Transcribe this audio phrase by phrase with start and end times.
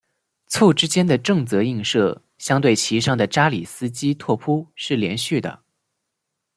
[0.47, 5.61] 簇之间的正则映射相对其上的扎里斯基拓扑是连续的。